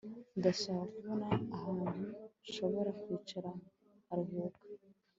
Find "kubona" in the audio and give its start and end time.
0.95-1.27